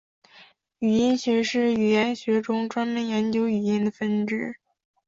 [0.79, 4.55] 语音学是语言学中专门研究语音的分支。